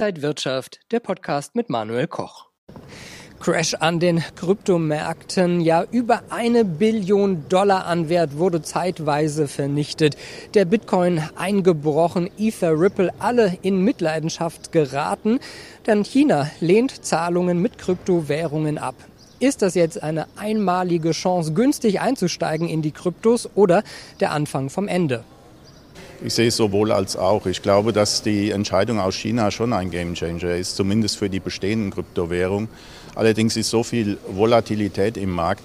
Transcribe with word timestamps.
Inside 0.00 0.22
Wirtschaft, 0.22 0.80
der 0.92 1.00
Podcast 1.00 1.54
mit 1.54 1.68
Manuel 1.68 2.06
Koch. 2.06 2.46
Crash 3.38 3.74
an 3.74 4.00
den 4.00 4.24
Kryptomärkten. 4.34 5.60
Ja, 5.60 5.84
über 5.90 6.22
eine 6.30 6.64
Billion 6.64 7.46
Dollar 7.50 7.84
an 7.84 8.08
Wert 8.08 8.38
wurde 8.38 8.62
zeitweise 8.62 9.46
vernichtet. 9.46 10.16
Der 10.54 10.64
Bitcoin 10.64 11.22
eingebrochen, 11.36 12.30
Ether, 12.38 12.80
Ripple, 12.80 13.12
alle 13.18 13.58
in 13.60 13.84
Mitleidenschaft 13.84 14.72
geraten. 14.72 15.38
Denn 15.86 16.02
China 16.02 16.50
lehnt 16.60 17.04
Zahlungen 17.04 17.60
mit 17.60 17.76
Kryptowährungen 17.76 18.78
ab. 18.78 18.94
Ist 19.38 19.60
das 19.60 19.74
jetzt 19.74 20.02
eine 20.02 20.28
einmalige 20.38 21.10
Chance, 21.10 21.52
günstig 21.52 22.00
einzusteigen 22.00 22.70
in 22.70 22.80
die 22.80 22.92
Kryptos 22.92 23.50
oder 23.54 23.82
der 24.20 24.32
Anfang 24.32 24.70
vom 24.70 24.88
Ende? 24.88 25.24
Ich 26.22 26.34
sehe 26.34 26.48
es 26.48 26.56
sowohl 26.56 26.92
als 26.92 27.16
auch. 27.16 27.46
Ich 27.46 27.62
glaube, 27.62 27.94
dass 27.94 28.22
die 28.22 28.50
Entscheidung 28.50 29.00
aus 29.00 29.14
China 29.14 29.50
schon 29.50 29.72
ein 29.72 29.90
Gamechanger 29.90 30.54
ist, 30.54 30.76
zumindest 30.76 31.16
für 31.16 31.30
die 31.30 31.40
bestehenden 31.40 31.90
Kryptowährungen. 31.90 32.68
Allerdings 33.14 33.56
ist 33.56 33.70
so 33.70 33.82
viel 33.82 34.18
Volatilität 34.28 35.16
im 35.16 35.30
Markt, 35.30 35.62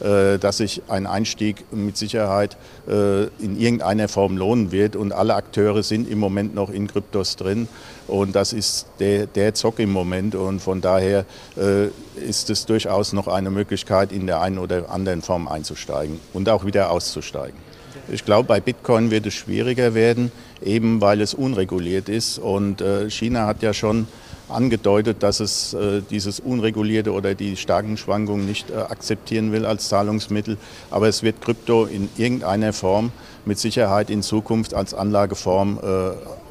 äh, 0.00 0.38
dass 0.38 0.58
sich 0.58 0.80
ein 0.88 1.06
Einstieg 1.06 1.62
mit 1.72 1.98
Sicherheit 1.98 2.56
äh, 2.88 3.24
in 3.38 3.60
irgendeiner 3.60 4.08
Form 4.08 4.38
lohnen 4.38 4.72
wird. 4.72 4.96
Und 4.96 5.12
alle 5.12 5.34
Akteure 5.34 5.82
sind 5.82 6.08
im 6.08 6.18
Moment 6.18 6.54
noch 6.54 6.70
in 6.70 6.86
Kryptos 6.86 7.36
drin. 7.36 7.68
Und 8.06 8.34
das 8.34 8.54
ist 8.54 8.86
der, 9.00 9.26
der 9.26 9.52
Zock 9.52 9.78
im 9.78 9.92
Moment. 9.92 10.34
Und 10.34 10.60
von 10.60 10.80
daher 10.80 11.26
äh, 11.58 11.88
ist 12.16 12.48
es 12.48 12.64
durchaus 12.64 13.12
noch 13.12 13.28
eine 13.28 13.50
Möglichkeit, 13.50 14.10
in 14.10 14.26
der 14.26 14.40
einen 14.40 14.56
oder 14.56 14.90
anderen 14.90 15.20
Form 15.20 15.48
einzusteigen 15.48 16.18
und 16.32 16.48
auch 16.48 16.64
wieder 16.64 16.90
auszusteigen. 16.90 17.67
Ich 18.10 18.24
glaube, 18.24 18.46
bei 18.46 18.60
Bitcoin 18.60 19.10
wird 19.10 19.26
es 19.26 19.34
schwieriger 19.34 19.94
werden, 19.94 20.32
eben 20.62 21.00
weil 21.00 21.20
es 21.20 21.34
unreguliert 21.34 22.08
ist. 22.08 22.38
Und 22.38 22.80
äh, 22.80 23.10
China 23.10 23.46
hat 23.46 23.62
ja 23.62 23.74
schon 23.74 24.06
angedeutet, 24.48 25.22
dass 25.22 25.40
es 25.40 25.74
äh, 25.74 26.02
dieses 26.10 26.40
unregulierte 26.40 27.12
oder 27.12 27.34
die 27.34 27.56
starken 27.56 27.96
Schwankungen 27.96 28.46
nicht 28.46 28.70
äh, 28.70 28.76
akzeptieren 28.76 29.52
will 29.52 29.66
als 29.66 29.88
Zahlungsmittel. 29.88 30.56
Aber 30.90 31.08
es 31.08 31.22
wird 31.22 31.42
Krypto 31.42 31.84
in 31.84 32.08
irgendeiner 32.16 32.72
Form 32.72 33.12
mit 33.44 33.58
Sicherheit 33.58 34.10
in 34.10 34.22
Zukunft 34.22 34.74
als 34.74 34.94
Anlageform 34.94 35.78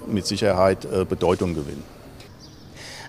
mit 0.07 0.25
Sicherheit 0.25 0.87
Bedeutung 1.07 1.53
gewinnen. 1.53 1.96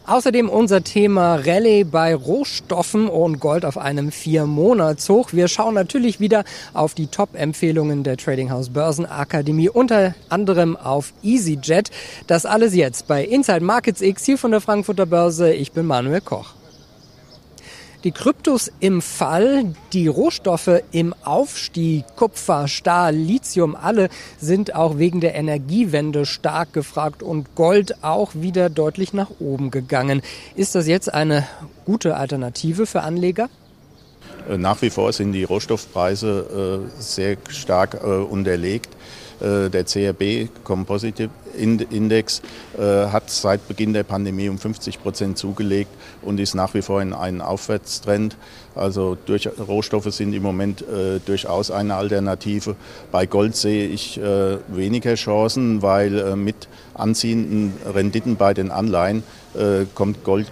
Außerdem 0.08 0.48
unser 0.48 0.82
Thema 0.82 1.34
Rallye 1.34 1.84
bei 1.84 2.14
Rohstoffen 2.14 3.08
und 3.08 3.40
Gold 3.40 3.66
auf 3.66 3.76
einem 3.76 4.10
Vier-Monats-Hoch. 4.10 5.34
Wir 5.34 5.48
schauen 5.48 5.74
natürlich 5.74 6.18
wieder 6.18 6.44
auf 6.72 6.94
die 6.94 7.08
Top-Empfehlungen 7.08 8.04
der 8.04 8.16
Trading 8.16 8.50
House 8.50 8.70
Börsenakademie, 8.70 9.68
unter 9.68 10.14
anderem 10.30 10.78
auf 10.78 11.12
EasyJet. 11.22 11.90
Das 12.26 12.46
alles 12.46 12.74
jetzt 12.74 13.06
bei 13.06 13.22
Inside 13.22 13.60
Markets 13.60 14.00
X 14.00 14.24
hier 14.24 14.38
von 14.38 14.50
der 14.50 14.62
Frankfurter 14.62 15.04
Börse. 15.04 15.52
Ich 15.52 15.72
bin 15.72 15.84
Manuel 15.84 16.22
Koch. 16.22 16.57
Die 18.04 18.12
Kryptos 18.12 18.70
im 18.78 19.02
Fall, 19.02 19.74
die 19.92 20.06
Rohstoffe 20.06 20.82
im 20.92 21.14
Aufstieg, 21.24 22.04
Kupfer, 22.14 22.68
Stahl, 22.68 23.16
Lithium, 23.16 23.74
alle 23.74 24.08
sind 24.41 24.72
auch 24.77 24.98
wegen 24.98 25.20
der 25.20 25.34
Energiewende 25.34 26.24
stark 26.24 26.72
gefragt 26.72 27.24
und 27.24 27.56
Gold 27.56 28.04
auch 28.04 28.36
wieder 28.36 28.70
deutlich 28.70 29.14
nach 29.14 29.30
oben 29.41 29.72
gegangen. 29.72 30.22
Ist 30.54 30.76
das 30.76 30.86
jetzt 30.86 31.12
eine 31.12 31.48
gute 31.86 32.16
Alternative 32.16 32.86
für 32.86 33.00
Anleger? 33.00 33.48
Äh, 34.48 34.58
nach 34.58 34.80
wie 34.80 34.91
vor 34.91 35.12
sind 35.12 35.32
die 35.32 35.42
Rohstoffpreise 35.42 36.86
äh, 36.98 37.02
sehr 37.02 37.36
stark 37.48 37.94
äh, 37.94 38.06
unterlegt. 38.06 38.91
Äh, 39.41 39.70
der 39.70 39.84
CRB 39.84 40.48
Composite 40.64 41.31
Index 41.56 42.42
äh, 42.77 43.06
hat 43.06 43.31
seit 43.31 43.67
Beginn 43.69 43.92
der 43.92 44.03
Pandemie 44.03 44.48
um 44.48 44.58
50 44.58 45.00
Prozent 45.00 45.39
zugelegt 45.39 45.91
und 46.22 46.41
ist 46.41 46.55
nach 46.55 46.75
wie 46.75 46.83
vor 46.83 47.00
in 47.00 47.12
einem 47.12 47.41
Aufwärtstrend. 47.41 48.37
Also 48.75 49.16
durch, 49.27 49.48
Rohstoffe 49.59 50.12
sind 50.12 50.32
im 50.34 50.43
Moment 50.43 50.82
äh, 50.82 51.21
durchaus 51.25 51.71
eine 51.71 51.94
Alternative. 51.94 52.75
Bei 53.12 53.27
Gold 53.27 53.56
sehe 53.56 53.87
ich 53.88 54.21
weniger 54.69 55.15
Chancen, 55.15 55.82
weil 55.82 56.37
mit 56.37 56.69
anziehenden 56.94 57.75
Renditen 57.93 58.37
bei 58.37 58.54
den 58.54 58.71
Anleihen 58.71 59.22
kommt 59.94 60.25
Gold 60.25 60.47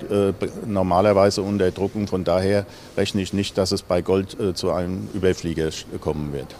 normalerweise 0.67 1.43
unter 1.43 1.71
Druck 1.71 1.95
und 1.95 2.09
von 2.09 2.25
daher 2.25 2.67
rechne 2.97 3.23
ich 3.23 3.33
nicht, 3.33 3.59
dass 3.59 3.73
es 3.73 3.83
bei 3.83 4.03
Gold 4.03 4.37
zu 4.55 4.71
einem 4.71 5.09
Überflieger 5.15 5.71
kommen 6.01 6.33
wird. 6.33 6.55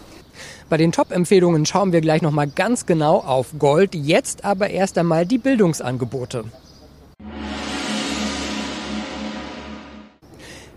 Bei 0.69 0.77
den 0.77 0.91
Top-Empfehlungen 0.91 1.65
schauen 1.65 1.91
wir 1.91 2.01
gleich 2.01 2.21
nochmal 2.21 2.47
ganz 2.47 2.85
genau 2.85 3.17
auf 3.17 3.47
Gold. 3.59 3.95
Jetzt 3.95 4.45
aber 4.45 4.69
erst 4.69 4.97
einmal 4.97 5.25
die 5.25 5.37
Bildungsangebote. 5.37 6.45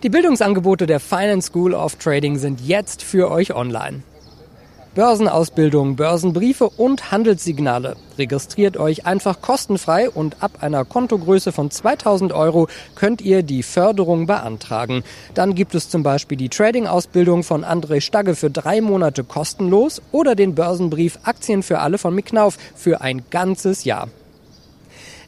Die 0.02 0.08
Bildungsangebote 0.08 0.86
der 0.86 0.98
Finance 0.98 1.48
School 1.48 1.74
of 1.74 1.96
Trading 1.96 2.38
sind 2.38 2.60
jetzt 2.60 3.02
für 3.02 3.30
euch 3.30 3.54
online. 3.54 4.02
Börsenausbildung, 4.94 5.94
Börsenbriefe 5.94 6.68
und 6.68 7.12
Handelssignale. 7.12 7.94
Registriert 8.18 8.76
euch 8.76 9.06
einfach 9.06 9.40
kostenfrei 9.40 10.10
und 10.10 10.42
ab 10.42 10.58
einer 10.62 10.84
Kontogröße 10.84 11.52
von 11.52 11.70
2000 11.70 12.32
Euro 12.32 12.66
könnt 12.96 13.20
ihr 13.20 13.44
die 13.44 13.62
Förderung 13.62 14.26
beantragen. 14.26 15.04
Dann 15.34 15.54
gibt 15.54 15.76
es 15.76 15.88
zum 15.88 16.02
Beispiel 16.02 16.36
die 16.36 16.48
Trading-Ausbildung 16.48 17.44
von 17.44 17.64
André 17.64 18.00
Stagge 18.00 18.34
für 18.34 18.50
drei 18.50 18.80
Monate 18.80 19.22
kostenlos 19.22 20.02
oder 20.10 20.34
den 20.34 20.56
Börsenbrief 20.56 21.20
Aktien 21.22 21.62
für 21.62 21.78
alle 21.78 21.98
von 21.98 22.12
Micknauf 22.12 22.58
für 22.74 23.00
ein 23.00 23.22
ganzes 23.30 23.84
Jahr. 23.84 24.08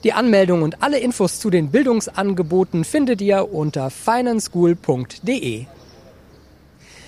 Die 0.03 0.12
Anmeldung 0.12 0.62
und 0.62 0.83
alle 0.83 0.99
Infos 0.99 1.39
zu 1.39 1.50
den 1.50 1.71
Bildungsangeboten 1.71 2.83
findet 2.83 3.21
ihr 3.21 3.55
unter 3.55 3.91
financeschool.de. 3.91 5.67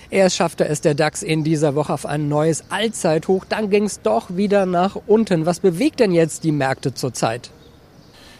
Erst 0.09 0.35
schaffte 0.35 0.67
es 0.67 0.81
der 0.81 0.93
DAX 0.93 1.23
in 1.23 1.43
dieser 1.43 1.75
Woche 1.75 1.93
auf 1.93 2.05
ein 2.05 2.29
neues 2.29 2.65
Allzeithoch, 2.69 3.45
dann 3.45 3.69
ging 3.69 3.85
es 3.85 4.01
doch 4.01 4.35
wieder 4.35 4.65
nach 4.65 4.97
unten. 5.07 5.45
Was 5.45 5.59
bewegt 5.59 5.99
denn 5.99 6.11
jetzt 6.11 6.43
die 6.43 6.51
Märkte 6.51 6.93
zurzeit? 6.93 7.51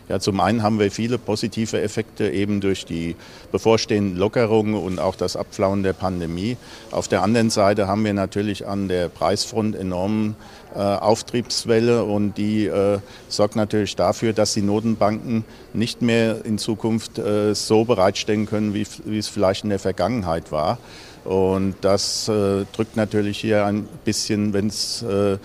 Ja, 0.08 0.20
zum 0.20 0.40
einen 0.40 0.62
haben 0.62 0.78
wir 0.78 0.92
viele 0.92 1.18
positive 1.18 1.82
Effekte 1.82 2.30
eben 2.30 2.62
durch 2.62 2.86
die 2.86 3.16
bevorstehenden 3.52 4.16
Lockerungen 4.16 4.76
und 4.76 5.00
auch 5.00 5.16
das 5.16 5.36
Abflauen 5.36 5.82
der 5.82 5.94
Pandemie. 5.94 6.58
Auf 6.92 7.08
der 7.08 7.24
anderen 7.24 7.50
Seite 7.50 7.88
haben 7.88 8.06
wir 8.06 8.14
natürlich 8.14 8.68
an 8.68 8.88
der 8.88 9.10
Preisfront 9.10 9.76
enormen 9.76 10.36
äh, 10.76 10.80
Auftriebswelle 10.80 12.04
und 12.04 12.38
die 12.38 12.68
äh, 12.68 13.00
sorgt 13.30 13.56
natürlich 13.56 13.96
dafür, 13.96 14.34
dass 14.34 14.54
die 14.54 14.62
Notenbanken 14.62 15.44
nicht 15.74 16.04
mehr 16.04 16.46
in 16.46 16.60
Zukunft 16.60 17.18
äh, 17.18 17.56
so 17.56 17.84
bereitstellen 17.84 18.46
können, 18.46 18.76
wie, 18.76 18.86
wie 19.06 19.18
es 19.18 19.28
vielleicht 19.28 19.64
in 19.64 19.72
der 19.72 19.80
Vergangenheit 19.80 20.52
war. 20.52 20.78
Und 21.26 21.76
das 21.82 22.30
äh, 22.30 22.66
drückt 22.72 22.96
natürlich 22.96 23.40
hier 23.40 23.66
ein 23.66 23.88
bisschen, 24.06 24.54
wenn 24.54 24.68
es 24.68 25.02
äh, 25.02 25.38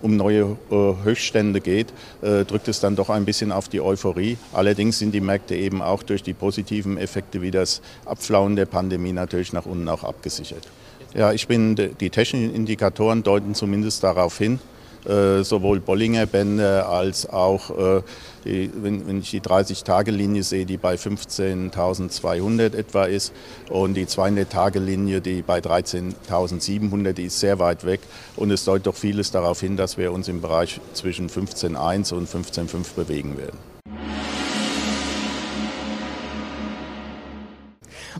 um 0.00 0.16
neue 0.16 0.56
äh, 0.70 1.04
Höchststände 1.04 1.60
geht, 1.60 1.92
äh, 2.22 2.44
drückt 2.46 2.66
es 2.68 2.80
dann 2.80 2.96
doch 2.96 3.10
ein 3.10 3.26
bisschen 3.26 3.52
auf 3.52 3.68
die 3.68 3.82
Euphorie. 3.82 4.38
Allerdings 4.54 4.98
sind 4.98 5.12
die 5.12 5.20
Märkte 5.20 5.54
eben 5.54 5.82
auch 5.82 6.02
durch 6.02 6.22
die 6.22 6.32
positiven 6.32 6.96
Effekte 6.96 7.42
wie 7.42 7.50
das 7.50 7.82
Abflauen 8.06 8.56
der 8.56 8.64
Pandemie 8.64 9.12
natürlich 9.12 9.52
nach 9.52 9.66
unten 9.66 9.86
auch 9.88 10.02
abgesichert. 10.02 10.66
Ja, 11.14 11.32
ich 11.32 11.46
bin, 11.46 11.76
die 11.76 12.10
technischen 12.10 12.54
Indikatoren 12.54 13.22
deuten 13.22 13.54
zumindest 13.54 14.02
darauf 14.02 14.38
hin, 14.38 14.58
sowohl 15.06 15.80
Bollinger 15.80 16.26
Bände 16.26 16.86
als 16.86 17.28
auch, 17.28 17.70
äh, 17.70 18.02
die, 18.44 18.70
wenn, 18.74 19.06
wenn, 19.06 19.20
ich 19.20 19.30
die 19.30 19.40
30-Tage-Linie 19.40 20.42
sehe, 20.42 20.66
die 20.66 20.76
bei 20.76 20.94
15.200 20.94 22.76
etwa 22.76 23.04
ist 23.04 23.32
und 23.70 23.94
die 23.94 24.06
200-Tage-Linie, 24.06 25.20
die 25.20 25.42
bei 25.42 25.58
13.700, 25.58 27.12
die 27.12 27.24
ist 27.24 27.40
sehr 27.40 27.58
weit 27.58 27.84
weg 27.84 28.00
und 28.36 28.50
es 28.50 28.64
deutet 28.64 28.86
doch 28.86 28.96
vieles 28.96 29.30
darauf 29.30 29.60
hin, 29.60 29.76
dass 29.76 29.98
wir 29.98 30.12
uns 30.12 30.28
im 30.28 30.40
Bereich 30.40 30.80
zwischen 30.92 31.28
15.1 31.28 32.14
und 32.14 32.28
15.5 32.28 32.94
bewegen 32.94 33.36
werden. 33.38 33.75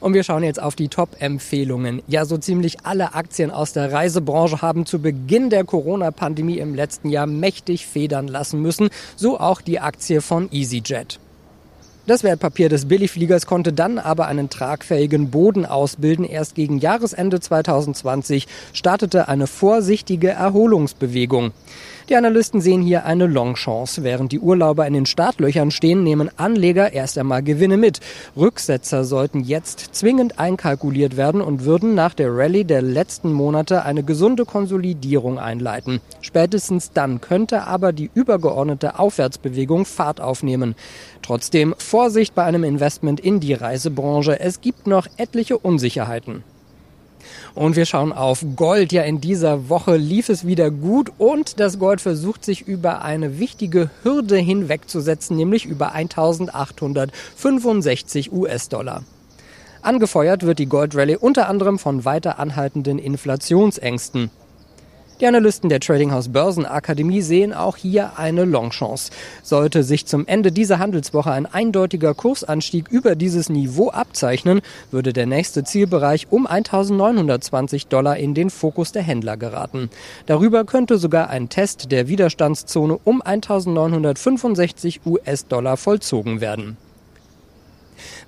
Und 0.00 0.14
wir 0.14 0.22
schauen 0.22 0.42
jetzt 0.42 0.60
auf 0.60 0.76
die 0.76 0.88
Top-Empfehlungen. 0.88 2.02
Ja, 2.06 2.24
so 2.24 2.38
ziemlich 2.38 2.84
alle 2.84 3.14
Aktien 3.14 3.50
aus 3.50 3.72
der 3.72 3.92
Reisebranche 3.92 4.62
haben 4.62 4.86
zu 4.86 5.00
Beginn 5.00 5.50
der 5.50 5.64
Corona-Pandemie 5.64 6.58
im 6.58 6.74
letzten 6.74 7.08
Jahr 7.08 7.26
mächtig 7.26 7.86
federn 7.86 8.28
lassen 8.28 8.60
müssen. 8.60 8.90
So 9.16 9.38
auch 9.38 9.60
die 9.60 9.80
Aktie 9.80 10.20
von 10.20 10.48
EasyJet. 10.52 11.18
Das 12.06 12.22
Wertpapier 12.22 12.68
des 12.68 12.86
Billigfliegers 12.86 13.46
konnte 13.46 13.72
dann 13.72 13.98
aber 13.98 14.28
einen 14.28 14.48
tragfähigen 14.48 15.30
Boden 15.32 15.66
ausbilden. 15.66 16.24
Erst 16.24 16.54
gegen 16.54 16.78
Jahresende 16.78 17.40
2020 17.40 18.46
startete 18.72 19.26
eine 19.26 19.48
vorsichtige 19.48 20.28
Erholungsbewegung. 20.28 21.50
Die 22.08 22.14
Analysten 22.14 22.60
sehen 22.60 22.82
hier 22.82 23.04
eine 23.04 23.26
Longchance. 23.26 24.04
Während 24.04 24.30
die 24.30 24.38
Urlauber 24.38 24.86
in 24.86 24.94
den 24.94 25.06
Startlöchern 25.06 25.72
stehen, 25.72 26.04
nehmen 26.04 26.30
Anleger 26.36 26.92
erst 26.92 27.18
einmal 27.18 27.42
Gewinne 27.42 27.76
mit. 27.76 27.98
Rücksetzer 28.36 29.02
sollten 29.02 29.40
jetzt 29.40 29.88
zwingend 29.90 30.38
einkalkuliert 30.38 31.16
werden 31.16 31.40
und 31.40 31.64
würden 31.64 31.96
nach 31.96 32.14
der 32.14 32.30
Rallye 32.30 32.62
der 32.62 32.80
letzten 32.80 33.32
Monate 33.32 33.84
eine 33.84 34.04
gesunde 34.04 34.44
Konsolidierung 34.44 35.40
einleiten. 35.40 36.00
Spätestens 36.20 36.92
dann 36.92 37.20
könnte 37.20 37.64
aber 37.64 37.92
die 37.92 38.08
übergeordnete 38.14 39.00
Aufwärtsbewegung 39.00 39.84
Fahrt 39.84 40.20
aufnehmen. 40.20 40.76
Trotzdem 41.22 41.74
Vorsicht 41.76 42.36
bei 42.36 42.44
einem 42.44 42.62
Investment 42.62 43.18
in 43.18 43.40
die 43.40 43.54
Reisebranche. 43.54 44.38
Es 44.38 44.60
gibt 44.60 44.86
noch 44.86 45.08
etliche 45.16 45.58
Unsicherheiten. 45.58 46.44
Und 47.56 47.74
wir 47.74 47.86
schauen 47.86 48.12
auf 48.12 48.44
Gold. 48.54 48.92
Ja, 48.92 49.02
in 49.04 49.22
dieser 49.22 49.70
Woche 49.70 49.96
lief 49.96 50.28
es 50.28 50.46
wieder 50.46 50.70
gut 50.70 51.10
und 51.16 51.58
das 51.58 51.78
Gold 51.78 52.02
versucht 52.02 52.44
sich 52.44 52.68
über 52.68 53.00
eine 53.00 53.38
wichtige 53.38 53.88
Hürde 54.02 54.36
hinwegzusetzen, 54.36 55.38
nämlich 55.38 55.64
über 55.64 55.92
1865 55.92 58.30
US-Dollar. 58.30 59.04
Angefeuert 59.80 60.42
wird 60.42 60.58
die 60.58 60.66
Goldrallye 60.66 61.16
unter 61.16 61.48
anderem 61.48 61.78
von 61.78 62.04
weiter 62.04 62.38
anhaltenden 62.38 62.98
Inflationsängsten. 62.98 64.30
Die 65.18 65.26
Analysten 65.26 65.70
der 65.70 65.80
Trading 65.80 66.12
House 66.12 66.28
Börsenakademie 66.28 67.22
sehen 67.22 67.54
auch 67.54 67.78
hier 67.78 68.18
eine 68.18 68.44
Longchance. 68.44 69.10
Sollte 69.42 69.82
sich 69.82 70.04
zum 70.04 70.26
Ende 70.26 70.52
dieser 70.52 70.78
Handelswoche 70.78 71.30
ein 71.30 71.46
eindeutiger 71.46 72.12
Kursanstieg 72.12 72.88
über 72.90 73.14
dieses 73.14 73.48
Niveau 73.48 73.88
abzeichnen, 73.88 74.60
würde 74.90 75.14
der 75.14 75.24
nächste 75.24 75.64
Zielbereich 75.64 76.26
um 76.28 76.46
1920 76.46 77.86
Dollar 77.86 78.18
in 78.18 78.34
den 78.34 78.50
Fokus 78.50 78.92
der 78.92 79.04
Händler 79.04 79.38
geraten. 79.38 79.88
Darüber 80.26 80.64
könnte 80.64 80.98
sogar 80.98 81.30
ein 81.30 81.48
Test 81.48 81.90
der 81.90 82.08
Widerstandszone 82.08 82.98
um 83.02 83.22
1965 83.22 85.00
US-Dollar 85.06 85.78
vollzogen 85.78 86.42
werden. 86.42 86.76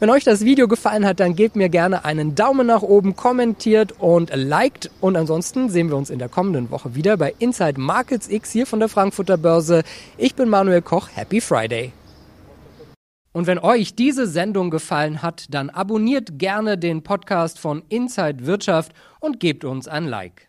Wenn 0.00 0.10
euch 0.10 0.24
das 0.24 0.44
Video 0.44 0.68
gefallen 0.68 1.06
hat, 1.06 1.20
dann 1.20 1.34
gebt 1.34 1.56
mir 1.56 1.68
gerne 1.68 2.04
einen 2.04 2.34
Daumen 2.34 2.66
nach 2.66 2.82
oben, 2.82 3.16
kommentiert 3.16 3.94
und 3.98 4.30
liked. 4.34 4.90
Und 5.00 5.16
ansonsten 5.16 5.70
sehen 5.70 5.88
wir 5.88 5.96
uns 5.96 6.10
in 6.10 6.18
der 6.18 6.28
kommenden 6.28 6.70
Woche 6.70 6.94
wieder 6.94 7.16
bei 7.16 7.34
Inside 7.38 7.80
Markets 7.80 8.28
X 8.28 8.50
hier 8.50 8.66
von 8.66 8.80
der 8.80 8.88
Frankfurter 8.88 9.36
Börse. 9.36 9.82
Ich 10.16 10.34
bin 10.34 10.48
Manuel 10.48 10.82
Koch. 10.82 11.08
Happy 11.14 11.40
Friday. 11.40 11.92
Und 13.32 13.46
wenn 13.46 13.58
euch 13.58 13.94
diese 13.94 14.26
Sendung 14.26 14.70
gefallen 14.70 15.22
hat, 15.22 15.46
dann 15.50 15.70
abonniert 15.70 16.38
gerne 16.38 16.76
den 16.76 17.02
Podcast 17.02 17.58
von 17.58 17.82
Inside 17.88 18.46
Wirtschaft 18.46 18.92
und 19.20 19.38
gebt 19.38 19.64
uns 19.64 19.86
ein 19.86 20.06
Like. 20.06 20.47